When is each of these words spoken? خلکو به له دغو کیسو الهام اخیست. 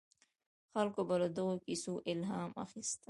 خلکو 0.73 1.01
به 1.07 1.15
له 1.21 1.27
دغو 1.37 1.55
کیسو 1.65 1.93
الهام 2.11 2.51
اخیست. 2.65 2.99